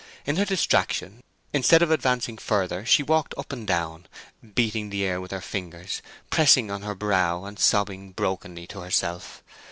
In 0.25 0.37
her 0.37 0.45
distraction, 0.45 1.21
instead 1.53 1.83
of 1.83 1.91
advancing 1.91 2.39
further 2.39 2.83
she 2.87 3.03
walked 3.03 3.35
up 3.37 3.51
and 3.53 3.67
down, 3.67 4.07
beating 4.55 4.89
the 4.89 5.03
air 5.05 5.21
with 5.21 5.29
her 5.29 5.41
fingers, 5.41 6.01
pressing 6.31 6.71
on 6.71 6.81
her 6.81 6.95
brow, 6.95 7.45
and 7.45 7.59
sobbing 7.59 8.11
brokenly 8.11 8.65
to 8.65 8.79
herself. 8.79 9.43